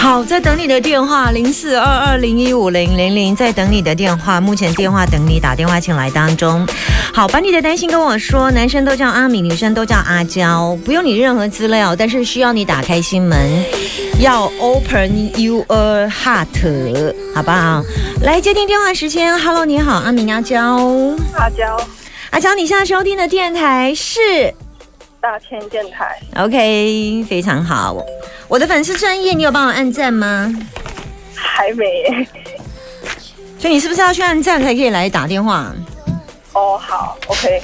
[0.00, 6.66] 好，在等你的电话零四二二零一五零零零，在等你的电话，目前电话等你打电话进来当中。
[7.12, 13.38] 好，把你的担心跟我说，男生都叫阿米，女生都叫阿娇，不用你任何资料，但是需要你打开心门，
[14.22, 15.66] 要 open your
[16.08, 17.84] heart，好不好？
[18.22, 20.78] 来接听电话时间，Hello，你好，阿米阿娇，
[21.34, 21.78] 阿娇，
[22.30, 24.54] 阿娇，你现在收听的电台是
[25.20, 27.96] 大千电台，OK，非常好。
[28.48, 30.50] 我的粉丝专业，你有帮我按赞吗？
[31.34, 32.26] 还没。
[33.58, 35.74] 所以你是不是要去按赞才可以来打电话？
[36.54, 37.62] 哦，好，OK，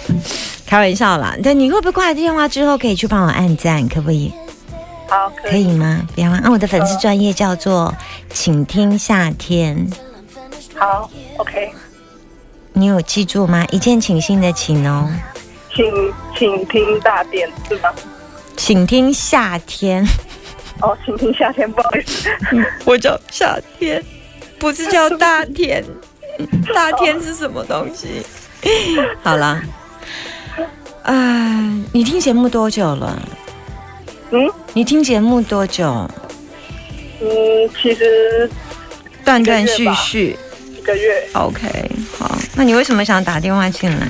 [0.67, 4.31] 开玩笑啦，但你会不会挂了电话之后可以去帮我按赞，可不可以？
[5.09, 6.07] 好，可可以，以吗？
[6.15, 7.95] 不要忘，啊，我的粉丝专业叫做
[8.35, 9.89] “请听夏天
[10.75, 11.73] 好，OK，”，
[12.75, 13.65] 你有记住吗？
[13.71, 15.09] 一见倾心的请哦，
[15.77, 17.93] 请请听大便是吗？
[18.57, 20.03] 请听夏天，
[20.81, 22.31] 哦，请听夏天，不好意思，
[22.87, 24.03] 我叫夏天，
[24.59, 25.85] 不是叫大天，
[26.75, 28.25] 大天是什么东西？
[29.23, 29.61] 好了，
[31.03, 33.23] 啊、你听节目多久了？
[34.31, 36.09] 嗯你听节目多久？
[37.21, 37.29] 嗯，
[37.81, 38.51] 其实
[39.25, 40.39] 断断续续。
[40.77, 44.07] 一个月 OK，好，那你为什么想打电话进来？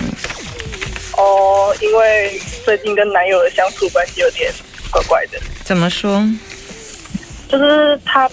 [1.76, 4.52] 哦，因为最近跟男友的相处关系有点
[4.90, 6.22] 怪怪的，怎么说？
[7.48, 8.28] 就是他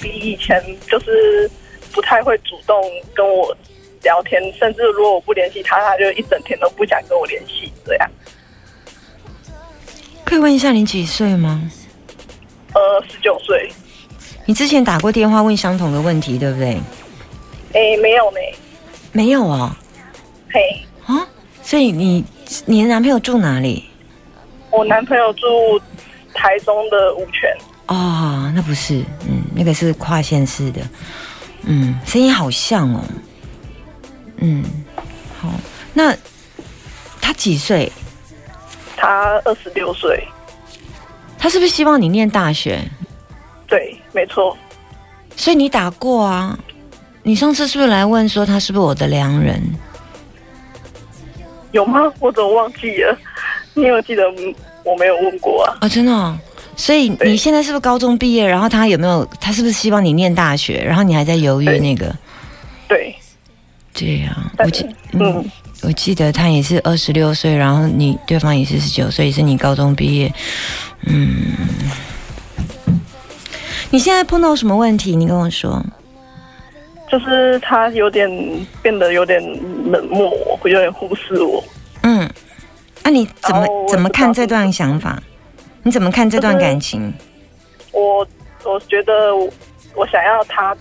[0.00, 1.50] 比以前就是
[1.92, 2.82] 不太会主动
[3.14, 3.56] 跟我
[4.02, 8.10] 聊天，甚至如果我不联系他，他就一整天都不想跟我联系，这样。
[10.24, 11.70] 可以问一下你几岁吗？
[12.74, 13.70] 呃，十九岁，
[14.44, 16.76] 你之前打过电话问相同的问题，对不对？
[17.72, 18.38] 诶，没有呢，
[19.12, 19.70] 没有哦，
[20.52, 20.85] 嘿。
[21.66, 22.24] 啊，所以你
[22.64, 23.84] 你的男朋友住哪里？
[24.70, 25.46] 我男朋友住
[26.32, 27.50] 台中的五泉，
[27.88, 30.80] 哦，那不是，嗯，那个是跨县市的，
[31.62, 33.02] 嗯，声音好像哦，
[34.38, 34.64] 嗯，
[35.40, 35.50] 好，
[35.92, 36.14] 那
[37.20, 37.90] 他几岁？
[38.96, 40.26] 他二十六岁，
[41.38, 42.80] 他是不是希望你念大学？
[43.66, 44.56] 对，没错。
[45.36, 46.58] 所以你打过啊？
[47.22, 49.60] 你上次是不是来问说他是不是我的良人？
[51.76, 52.12] 有吗？
[52.18, 53.16] 我怎么忘记了？
[53.74, 54.24] 你有记得
[54.82, 55.76] 我没有问过啊？
[55.82, 56.36] 哦，真的、哦。
[56.74, 58.46] 所以你现在是不是高中毕业？
[58.46, 59.24] 然后他有没有？
[59.40, 60.82] 他是不是希望你念大学？
[60.82, 62.14] 然后你还在犹豫那个？
[62.88, 63.14] 对，
[63.94, 65.50] 对呀、我记，嗯嗯，
[65.82, 70.32] 我记得他也是二十六岁，然后你对方也是十九岁，也是你高中毕业。
[71.06, 71.52] 嗯，
[73.90, 75.16] 你现在碰到什么问题？
[75.16, 75.84] 你跟我说。
[77.08, 78.28] 就是他有点
[78.82, 79.40] 变得有点
[79.90, 80.30] 冷漠，
[80.60, 81.62] 会有点忽视我。
[82.02, 82.28] 嗯，
[83.02, 85.22] 那、你怎么怎么看这段想法？
[85.82, 87.12] 你怎么看这段感情？
[87.92, 88.26] 我
[88.64, 89.48] 我觉得我
[89.94, 90.76] 我想要他，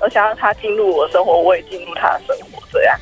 [0.00, 2.98] 我想要他进入我的生活，我也进入他的生活，这样。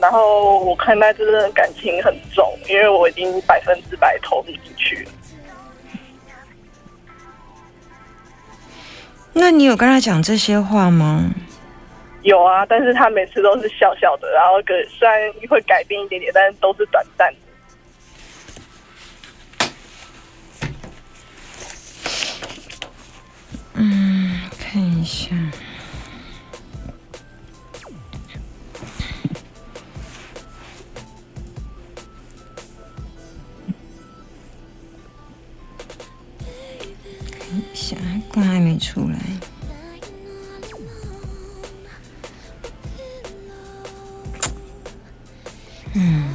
[0.00, 5.12] 然后我看待这段感情很重，因为我已经百分之百投入进去了。
[9.34, 11.30] 那你有跟他讲这些话吗？
[12.22, 17.38] 有啊，但是他每次都是笑笑的，然后个虽然会改变一点点，但是都是短暂的。
[23.74, 25.34] 嗯看一下。
[38.82, 39.16] 出来。
[45.94, 46.34] 嗯，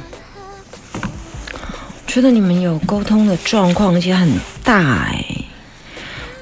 [2.06, 4.28] 觉得你们有沟通的状况，而且很
[4.64, 5.24] 大哎、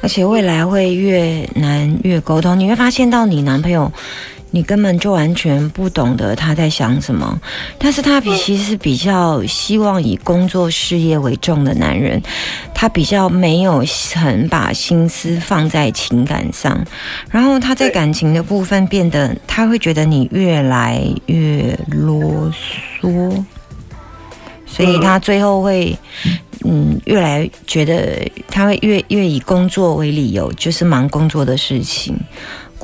[0.02, 3.90] 而且未来会越难越沟通，你会发现到你男朋友，
[4.56, 7.38] 你根本就完全不懂得他在想什么，
[7.76, 12.22] 但是他比其实是比较希望以工作事业为重的男人，
[12.72, 16.82] 他比较没有很把心思放在情感上，
[17.30, 22.50] 然后他在感情的部分变得，他会觉得你越来越啰
[23.02, 23.44] 嗦，
[24.64, 25.94] 所以他最后会。
[26.68, 32.18] 嗯，越来觉得他会越越以工作为理由，就是忙工作的事情。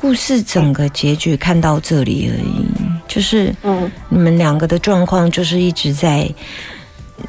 [0.03, 2.65] 故事整个结局看到这里而已，
[3.07, 6.29] 就是嗯你们两个的状况就是一直在，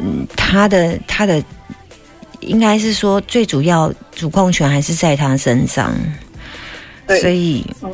[0.01, 1.41] 嗯，他的他的
[2.41, 5.95] 应该是说最主要主控权还是在他身上，
[7.07, 7.93] 对所以嗯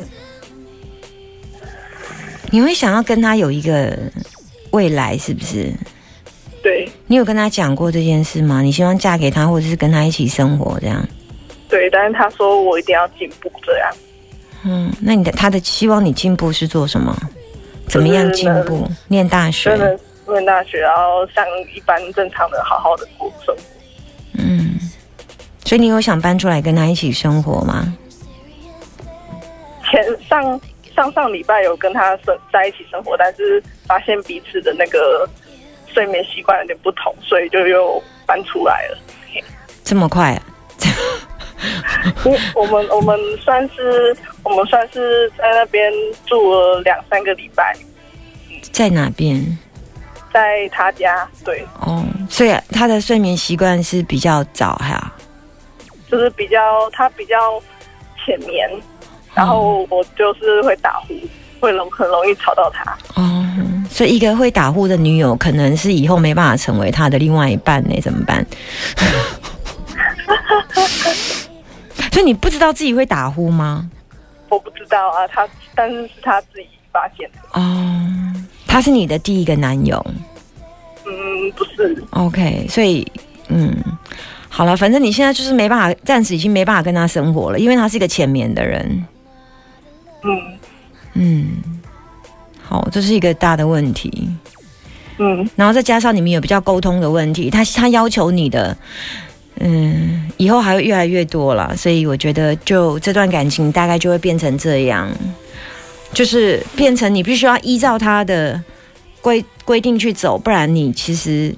[2.49, 3.95] 你会想要跟他有一个
[4.71, 5.71] 未来，是不是？
[6.63, 8.63] 对你有跟他讲过这件事吗？
[8.63, 11.07] 你希望嫁给他，或者是跟他一起生活这样？
[11.69, 13.93] 对，但是他说我一定要进步，这样
[14.63, 17.15] 嗯，那你的他的希望你进步是做什么？
[17.87, 18.89] 怎么样进步？
[19.07, 19.69] 念大学
[20.27, 23.61] 念大学，然后像一般正常的好好的过生活。
[24.39, 24.79] 嗯，
[25.65, 27.93] 所以你有想搬出来跟他一起生活吗？
[29.89, 30.61] 前上
[30.95, 35.27] 上上礼拜有跟他生在一起生活，但是发现彼此的那个
[35.87, 38.97] 睡眠习惯有点不同，所以就又搬出来了。
[39.83, 40.41] 这么快、啊？
[42.25, 45.91] 因为我们我们算是我们算是在那边
[46.25, 47.75] 住了两三个礼拜，
[48.71, 49.57] 在哪边？
[50.33, 55.13] 在他家，对，哦，所以他的睡眠习惯是比较早哈。
[56.09, 57.35] 就是比较他比较
[58.25, 58.69] 浅眠，
[59.33, 61.13] 然后我就是会打呼，
[61.59, 62.97] 会容很容易吵到他。
[63.15, 63.45] 哦，
[63.89, 67.99] 所以一个会打呼的女友，可能是以后没办法成为他的另外一半呢？
[68.01, 68.45] 怎么办？
[72.11, 73.89] 所以你不知道自己会打呼吗？
[74.49, 77.59] 我不知道啊，他但是是他自己发现的。
[77.59, 78.35] 哦，
[78.67, 80.05] 他是你的第一个男友。
[81.05, 83.09] 嗯，不是，OK，所以
[83.47, 83.75] 嗯，
[84.49, 89.05] 好了，反正你现在就是没办法，暂时已经没办法跟他生活了，因为他是一个浅眠的人。
[90.23, 90.57] 嗯
[91.13, 91.47] 嗯，
[92.61, 94.29] 好，这是一个大的问题。
[95.17, 98.77] 嗯然后再加上你们有比较沟通的问题，他他要求你的，
[99.63, 105.09] 嗯，以后还会越来越多了，所以我觉得就这段感情大概就会变成这样，
[106.11, 108.61] 就是变成你必须要依照他的
[109.21, 111.53] 规规定去走，不然你其实。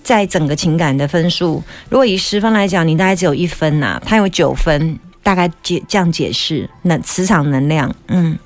[0.00, 8.38] 在整个情感的分数，如果以十分来讲，你大概只有一分呐、他有九分，大概解这样解释，能磁场能量，嗯，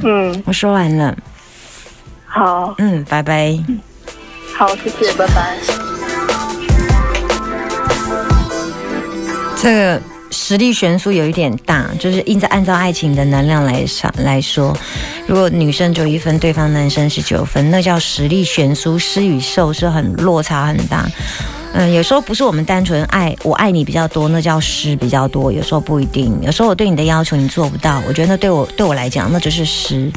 [0.00, 1.16] 嗯，我说完了，
[2.26, 3.58] 好嗯，拜拜。
[4.54, 5.95] 好，谢谢，拜拜。
[9.56, 10.00] 这个
[10.30, 14.76] 实力悬殊有一点大，就是应在按照爱情的能量来上来说，
[15.26, 21.08] 如果女生九一分，对方男生是九分，那叫实力悬殊，施与受是很落差很大。
[21.72, 26.38] 嗯，有时候不是我们单纯爱我爱你比较多，那叫施比较多，有时候不一定。
[26.42, 30.10] 有时候我对你的要求你做不到，我觉得那对我对我来讲那就是施。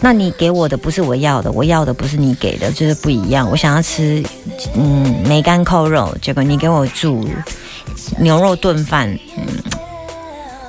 [0.00, 3.48] 那你给我的不是我要的，我要的不是你给的，就是不一样。
[3.48, 4.22] 我想要吃
[4.74, 7.28] 嗯梅干扣肉，结果你给我煮
[8.18, 9.46] 牛肉炖饭，嗯，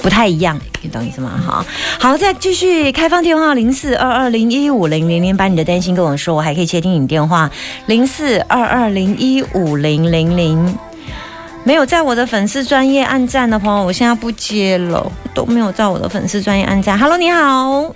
[0.01, 1.31] 不太一样，你懂意思吗？
[1.45, 1.65] 好，
[1.99, 7.49] 好，再继续开放电话零四二二零一五零零零，把你的担心跟我说，我还可以接听你电话
[7.85, 10.77] 零四二二零一五零零零。
[11.65, 16.99] 没有在我的粉丝专业按赞的朋友，我现在不接了，都没有在我的粉丝专业按赞。
[16.99, 17.95] Hello，你好，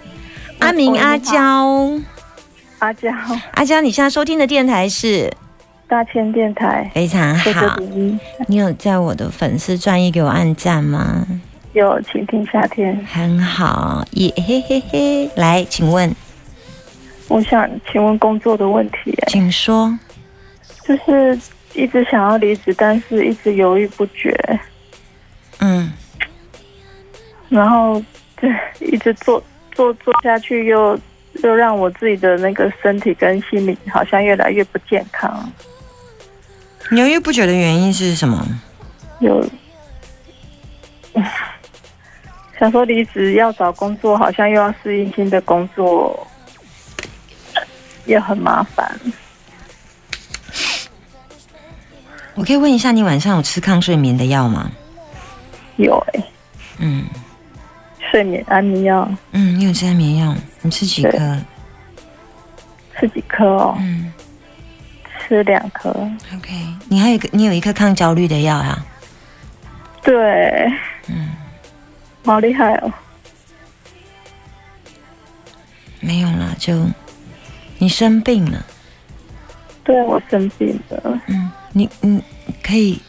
[0.59, 1.35] 阿明、阿娇，
[2.79, 3.09] 阿娇，
[3.55, 5.29] 阿娇，你现在收听的电台是
[5.87, 7.77] 大千电台，非常好。
[8.47, 11.25] 你有在我的粉丝专业给我按赞吗？
[11.73, 12.95] 有请听夏天。
[13.05, 15.29] 很好，耶嘿嘿嘿。
[15.35, 16.13] 来，请问，
[17.29, 19.97] 我想请问工作的问题，请说。
[20.83, 21.39] 就是
[21.73, 24.33] 一直想要离职，但是一直犹豫不决，
[25.59, 25.91] 嗯，
[27.49, 28.01] 然后
[28.35, 29.41] 对一直做
[29.73, 30.97] 做做下去又，
[31.44, 35.51] 又让我自己的那个身体跟心理好像越来越不健康，
[36.91, 38.45] 犹豫不决的原因是什么？
[39.19, 39.44] 有
[42.59, 46.25] 想说离职要找工作，好像又要适应新的工作，
[48.06, 48.99] 也很麻烦。
[52.35, 54.71] 我可以问一下，你晚上有吃抗睡眠的药吗？
[55.77, 56.23] 有哎、
[56.79, 57.06] 嗯
[58.11, 60.33] 睡眠安眠药嗯，你有吃安眠药？
[60.61, 61.37] 你吃几颗？
[62.99, 63.75] 吃几颗哦？
[63.79, 64.11] 嗯
[65.27, 65.89] 吃两颗。
[66.35, 66.53] ，OK。
[66.87, 68.85] 你还有一个，你有一颗抗焦虑的药啊？
[70.01, 70.71] 对，
[71.07, 71.31] 嗯，
[72.25, 72.91] 好厉害哦！
[75.99, 76.85] 没有啦，就
[77.77, 78.65] 你生病了。
[79.83, 82.23] 对我生病了，嗯，你你
[82.63, 83.01] 可以，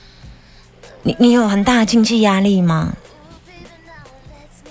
[1.02, 2.92] 你你有很大的经济压力吗？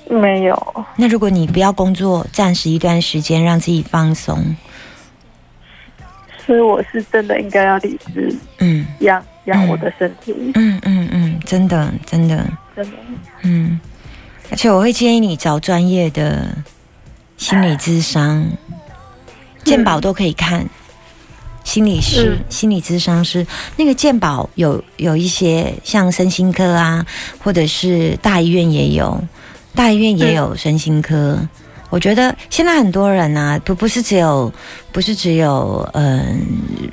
[0.10, 4.56] 没有，那如果你不要工作，暂时一段时间让自己放松，
[6.48, 8.88] 所以我是真的应该要离职嗯。
[9.02, 12.44] 养养我的身体，嗯嗯嗯，真的真的，
[12.76, 12.98] 真的。
[13.44, 13.80] 嗯，
[14.50, 16.48] 而且我会建议你找专业的
[17.38, 18.46] 心理咨商，
[19.64, 20.66] 健保都可以看，
[21.64, 23.46] 心理师、嗯心理咨商师，
[23.78, 27.06] 那个健保有有一些像身心科啊，
[27.40, 29.22] 或者是大医院也有，
[29.76, 31.40] 大医院也有身心科。
[31.90, 34.52] 我觉得现在很多人啊，不不是只有
[34.98, 36.42] 不是只有嗯、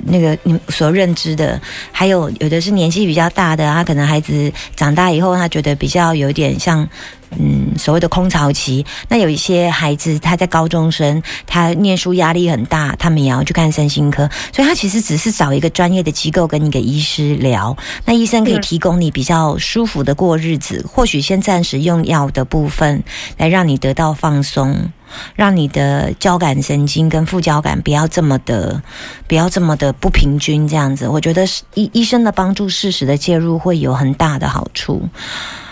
[0.05, 1.59] 那个你所认知的，
[1.91, 6.87] 还有有的是年纪比较大的，他可能孩子长大以后，他觉得比较有点像
[7.31, 8.85] 嗯所谓的空巢期。
[9.09, 23.03] 那有一些孩子他在高中生，他念书压力很大，他们也要去看身心科，所以他其实只是找一个专业的机构跟一个医师聊，那医生可以提供你比较舒服的过日子，或许先暂时用药的部分
[23.39, 24.91] 来让你得到放松。
[25.35, 28.81] 让你的交感神经跟副交感不要这么的，
[29.27, 35.07] 不要这么的不平均，这样子，我觉得医医生的帮助，适时的介入会有很大的好处。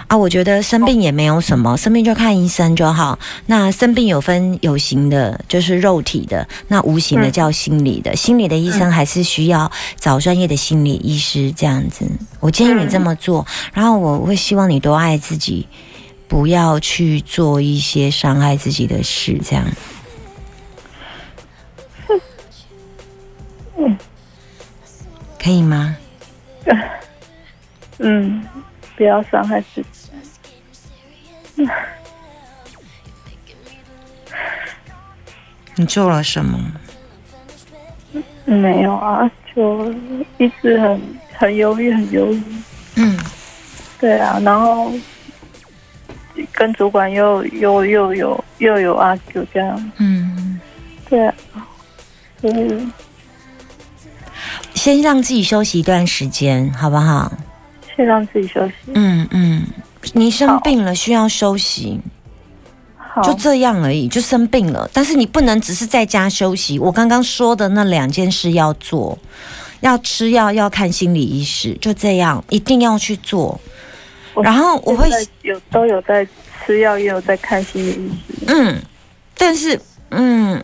[0.07, 3.17] 啊，我觉得生病也没有什么，生病就看医生就好。
[3.45, 8.13] 那生病有分有形的，就是肉体的；那无形的叫心理的。
[8.13, 12.05] 心理的医生还是需要找专业的心理医师这样子。
[12.41, 15.65] 我建议你这么做，然后我会希望你多爱自己，
[16.27, 19.65] 不要去做一些伤害自己的事，这样。
[25.42, 25.98] 可以吗？
[28.00, 28.44] 嗯，
[28.96, 30.10] 不要伤害自己。
[35.75, 36.58] 你做了什么？
[38.46, 39.94] 没有啊，就
[40.38, 41.01] 一直很
[41.34, 42.42] 很犹豫，很犹豫。
[42.96, 43.18] 嗯
[44.00, 44.92] 对啊，然后
[46.51, 49.91] 跟主管又又又有又有 argue 这样。
[49.97, 50.59] 嗯，
[51.09, 51.33] 对啊，
[52.41, 52.81] 就是
[54.73, 57.31] 先让自己休息一段时间，好不好？
[57.95, 58.73] 先让自己休息。
[58.95, 59.63] 嗯嗯，
[60.13, 61.99] 你生病了，需要休息。
[62.97, 64.89] 好，就这样而已，就生病了。
[64.91, 66.79] 但是你不能只是在家休息。
[66.79, 69.17] 我刚刚说的那两件事要做，
[69.81, 73.61] 要吃药，要看心理医师，就这样，一定要去做。
[74.33, 75.09] 我然后我会
[75.41, 76.27] 有都有在
[76.65, 78.45] 吃药，也有在看心理医师。
[78.47, 78.81] 嗯，
[79.37, 80.61] 但是嗯，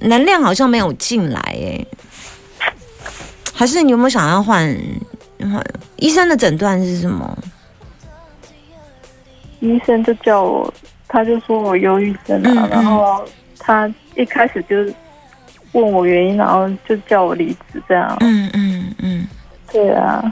[0.00, 1.86] 能量好像没有进来诶。
[3.54, 4.76] 还是你有没有想要换？
[5.42, 5.60] 换
[5.96, 7.36] 医生的诊断是什么？
[9.58, 10.72] 医生就叫我，
[11.08, 13.24] 他就说我忧郁症啊，嗯嗯然后
[13.58, 14.76] 他一开始就
[15.72, 18.16] 问我原因，然后就叫我离职这样。
[18.20, 19.26] 嗯嗯嗯，
[19.72, 20.22] 对啊，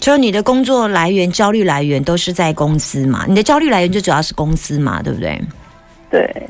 [0.00, 3.24] 就是你的工作来源、焦虑来源都是在公司嘛？
[3.28, 5.40] 你的焦虑来源就主要是公司嘛，对不对？
[6.10, 6.46] 对，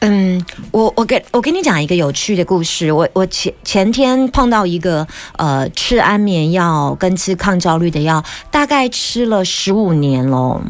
[0.00, 2.92] 嗯，我我给我给你讲一个有趣的故事。
[2.92, 5.04] 我我前前天碰到一个
[5.36, 10.60] 呃吃安眠药跟吃抗焦虑的药，大概吃了十五年喽。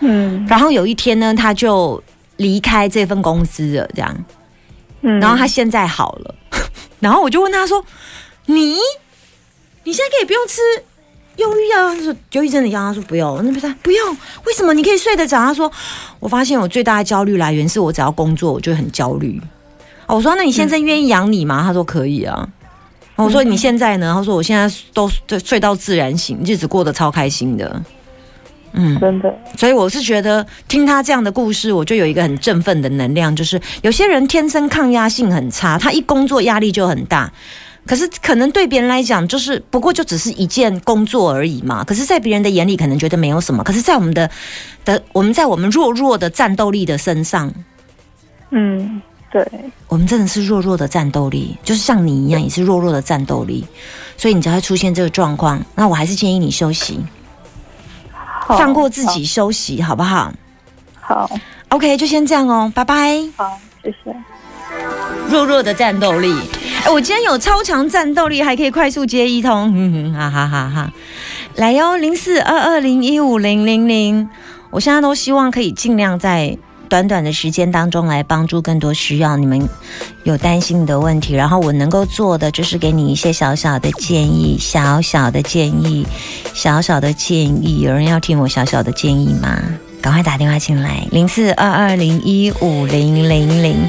[0.00, 2.00] 嗯然后有一天呢，他就
[2.36, 4.24] 离开这份公司了，这样。
[5.00, 6.34] 嗯，然后他现在好了，
[7.00, 7.84] 然后我就问他说
[8.46, 8.76] ：“你
[9.84, 10.60] 你现在可以不用吃
[11.36, 14.16] 忧郁药？”他说：“忧郁症的药。”他说：“不用。”那不是不用？
[14.44, 14.74] 为什么？
[14.74, 15.38] 你可以睡得着？
[15.38, 15.70] 他说
[16.20, 19.40] ：“我发现我最大的焦虑来源是我只要工作我就很焦虑。”
[20.06, 22.48] 哦我说：“那你先生愿意养你吗？”他说：“可以啊。”
[23.16, 27.82] 我说：“你现在呢？”他说：“我现在都都睡到自然醒，日子过得超开心的。”
[28.76, 37.32] 嗯，真的，所以我是觉得听他这样的故事，我就有一个很振奋的能量，就是有些人天生抗压性很差，他一工作压力就很大。
[37.86, 41.84] 可是可能对别人来讲，就是不过就只是一件工作而已嘛。
[41.84, 43.62] 可是，在别人的眼里，可能觉得没有什么。
[43.62, 44.30] 可是，在我们的
[44.84, 47.52] 的我们在我们弱弱的战斗力的身上，
[48.50, 49.46] 嗯，对，
[49.88, 53.66] 我们真的是弱弱的战斗力，就是像你一样，也是弱弱的战斗力，
[54.16, 55.62] 所以你才会出现这个状况。
[55.74, 56.98] 那我还是建议你休息，
[58.40, 60.32] 好放过自己，休息，好不好
[61.00, 61.30] 好
[61.68, 63.18] ，？OK，就先这样哦，拜拜。
[63.36, 64.16] 好，好谢谢。
[65.28, 66.34] 弱弱的战斗力。
[66.84, 70.92] 哎，我今天有超强战斗力，还可以快速接一通，哼哼，哈哈哈哈！
[71.56, 74.28] 来哟，零四二二零一五零零零，
[74.68, 79.66] 我现在都希望可以尽量在短短的时间当中来帮助更多需要你们
[80.24, 86.06] 有担心的问题，然后我能够做的就是给你一些小小的建议，小小的建议，
[86.52, 87.34] 小小的建
[87.66, 87.80] 议。
[87.80, 89.58] 有人要听我小小的建议吗？
[90.04, 93.88] 赶快打电话进来，零四二二零一五零零零。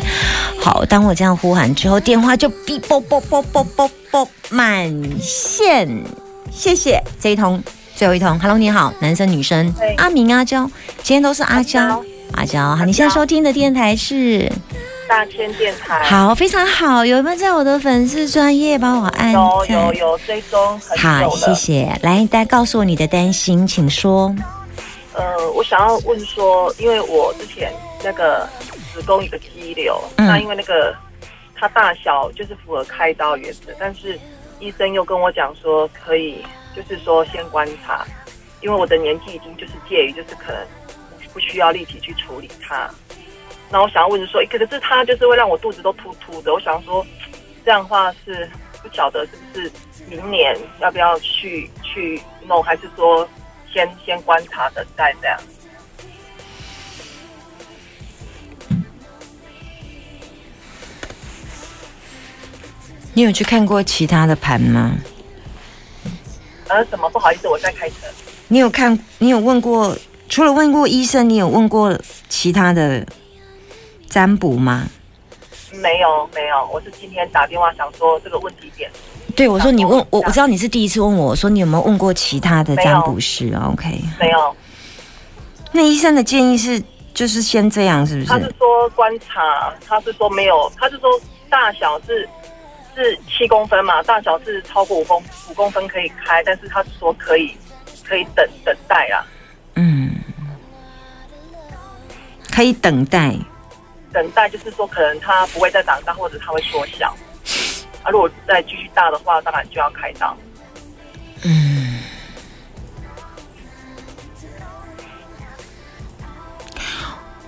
[0.61, 6.05] 好，当我这样呼喊之后，电话就哔啵啵啵啵啵啵满线，
[6.49, 7.61] 谢谢这一通，
[7.97, 8.39] 最后一通。
[8.39, 10.63] Hello，你好，男生女生，阿明阿娇，
[11.03, 14.49] 今天都是阿娇阿娇，好，你现在收听的电台是
[15.09, 17.05] 大千电台，好，非常好。
[17.05, 19.65] 有没有在我的粉丝专业帮我按有？
[19.67, 21.99] 有有追踪好，谢谢。
[22.03, 24.33] 来，大家告诉我你的担心，请说。
[25.15, 28.47] 呃，我想要问说，因为我之前那个
[28.93, 30.95] 子宫有个肌瘤，嗯那因为那个
[31.55, 34.19] 它它大小就是符合开刀原则，但是
[34.59, 36.45] 医生又跟我讲说可以，
[36.75, 38.05] 就是说先观察，
[38.61, 40.67] 因为我的年纪已经就是介于就是可能
[41.33, 42.87] 不需要立即去处理它。
[43.71, 47.03] 那我想要问是说，可是它就是会让我肚子都突突的，我想说
[47.65, 48.47] 这样的话是
[48.83, 49.71] 不晓得是不是
[50.07, 53.27] 明年要不要去去弄，还是说
[53.75, 55.37] 先先观察等待这样。
[63.13, 64.95] 你有去看过其他的盘吗？
[66.69, 67.09] 呃，什么？
[67.09, 67.95] 不好意思，我在开车。
[68.47, 68.97] 你有看？
[69.17, 69.93] 你有问过？
[70.29, 73.05] 除了问过医生，你有问过其他的
[74.07, 74.87] 占卜吗？
[75.73, 76.65] 没有，没有。
[76.71, 78.89] 我是今天打电话想说这个问题点。
[79.35, 84.55] 对，我说你问我，我知道你是第一次问我，说你有没有问过其他的占卜师？OK，没有。
[85.71, 86.81] 那医生的建议是，
[87.13, 88.27] 就是先这样，是不是？
[88.27, 91.09] 他是说观察，他是说没有，他是说
[91.49, 92.27] 大小是。
[92.97, 97.53] 是七公分嘛，大小是超过五公五公分可以开，但是他是说可以
[98.07, 99.19] 可以等等待啊。
[99.73, 100.15] 嗯，
[102.53, 103.35] 可以等待。
[104.13, 107.13] 等待就是说，可能它不会再长大，或者它会缩小。
[108.05, 110.37] 啊，如果再继续大的话，当然就要开刀。
[111.43, 111.99] 嗯，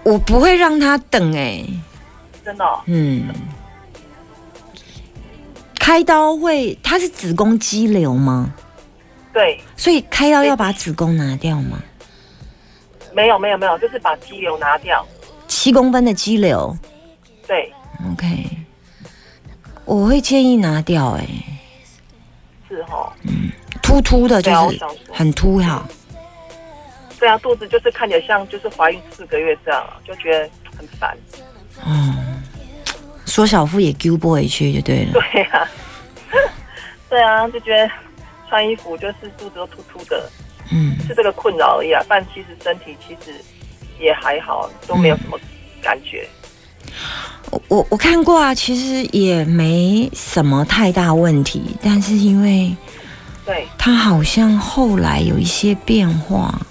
[0.03, 1.63] 我不会让他等哎，
[2.43, 2.65] 真的。
[2.87, 3.29] 嗯。
[5.79, 8.51] 开刀会，他是子宫肌瘤吗？
[9.31, 11.79] 对，所以开刀要把子宫拿掉吗？
[13.13, 15.05] 没有，没有，没有，就是把肌瘤拿掉。
[15.47, 16.75] 七公分的肌瘤。
[17.47, 17.71] 对。
[18.11, 18.46] OK，
[19.87, 21.11] 我会建议拿掉。
[21.11, 21.25] 哎，
[22.67, 23.11] 是哈。
[23.23, 23.49] 嗯，
[23.81, 24.79] 凸凸的，就是
[25.11, 25.87] 很凸哈。
[27.17, 31.17] 对啊，肚子就是看起来像就是怀孕四个月这样，就觉得很烦。
[31.85, 32.43] 嗯。
[33.25, 35.13] 缩小腹也揪不回去就对了。
[35.13, 35.67] 对呀，
[37.09, 37.89] 对啊，就觉得
[38.49, 40.29] 穿衣服就是肚子都突突的，
[40.71, 42.01] 嗯，是这个困扰而已啊。
[42.09, 43.33] 但其实身体其实
[43.99, 45.39] 也还好，都没有什么
[45.81, 46.27] 感觉。
[47.49, 52.75] 我我我看过啊，其实也没什么太大问题，但是因为
[53.45, 56.61] 对他好像后来有一些变化，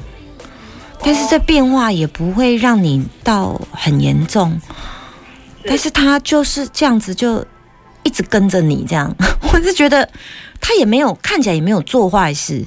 [1.01, 4.61] 但是这变化也不会让你到很严重。
[5.65, 7.45] 但是他就是这样子，就
[8.03, 9.13] 一直跟着你这样。
[9.53, 10.09] 我是觉得
[10.61, 12.65] 他也没有看起来也没有做坏事，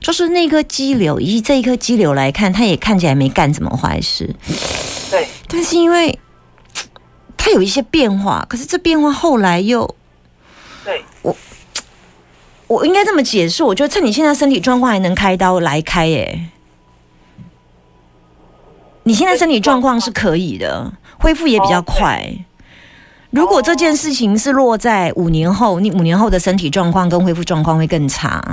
[0.00, 4.34] 就是那颗肌瘤，以这一颗肌瘤来看，他也看起来没干什么坏事。
[5.10, 5.26] 对。
[5.48, 6.18] 但是因为
[7.48, 9.94] 他有一些变化，可是这变化后来又……
[10.84, 11.34] 对我，
[12.66, 16.46] 我应该这么解释，我觉得趁你现在身体状况还能开刀来开耶。
[19.04, 20.92] 你现在身体状况是可以的。
[21.18, 22.30] 恢复也比较快。
[23.30, 28.44] 如果这件事情是落在五年后，你五年后的身体状况跟恢复状况会更差。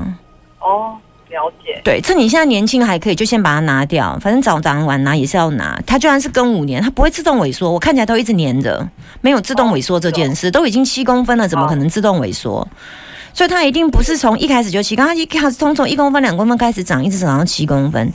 [0.61, 0.95] 哦，
[1.29, 1.64] 了解。
[1.85, 4.17] 对，趁你现在年轻还可以，就先把它拿掉。
[4.19, 5.79] 反正早长晚拿也是要拿。
[5.85, 7.71] 它就算是跟五年，它不会自动萎缩。
[7.71, 8.89] 我看起来都一直粘着，
[9.21, 10.49] 没有自动萎缩这件事。
[10.49, 12.67] 都已经七公分了，怎么可能自动萎缩？
[13.33, 18.11] 所以它一定不是从一开始就七，刚刚一开始从从一公分、两公分开始长，一直长到七公分。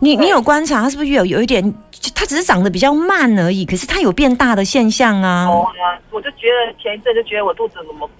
[0.00, 1.72] 你你有观察它是不是有有一点？
[2.12, 5.46] 它只是长得比较慢而已，可是它有变大的现象啊。
[5.48, 8.10] 哦啊，我就觉得前一阵就觉得我肚子怎么？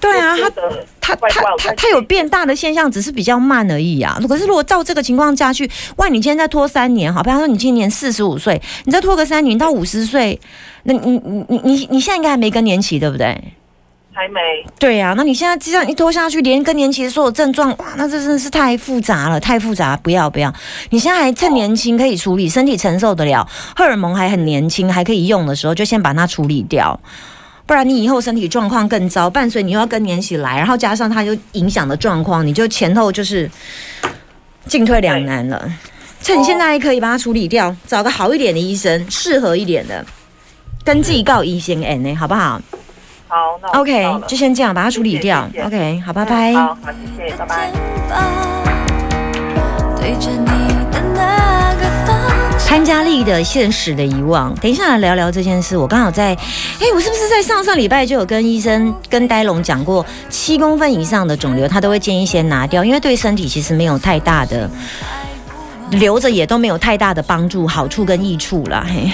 [0.00, 0.48] 对啊，它
[1.00, 4.18] 它它它它有变大的现象，只是比较慢而已啊。
[4.28, 10.40] 可是如果照这个情况下去，万你今天再拖三年，好，比方说你今年四十五岁，你再拖个三年到五十岁，
[10.84, 13.36] 那你你你你你现在应该还没更年期，对不对？
[14.12, 14.40] 还没
[14.78, 20.52] 对呀，那你现在这样一拖下去，连更年期的所有症状，哇，那这真的是太复杂了，太复杂，不要不要！
[20.90, 26.98] 你现在还趁年轻可以处理，身体承受得了，荷尔蒙还很年轻，还可以用的时候，就先把它处理掉，
[27.70, 33.48] 不然你以后身体状况更糟，伴随你又要更年期来，然后加上它就影响的状况，你就前后就是
[34.66, 35.72] 进退两难了。
[36.20, 40.04] 趁你现在还可以把它处理掉，找个好一点的医生，适合一点的，
[40.84, 42.60] 跟自己告医先 N 呢，好不好？
[43.28, 45.48] 好，那 OK，就先这样把它处理掉。
[45.64, 46.52] OK，好，拜拜。
[46.54, 47.70] 好，好，谢谢，拜拜。
[52.70, 55.76] 潘嘉丽的现实的遗忘，等一下来聊聊这件事。
[55.76, 56.36] 我刚好在，
[56.78, 64.70] 哎，我是不是在上上礼拜就有跟医生跟呆龙讲过，七公分以上的肿瘤，他都会建议先拿掉，因为对身体其实没有太大的，
[65.90, 68.86] 留着也都没有太大的帮助、好处跟益处啦。
[68.88, 69.10] 嘿。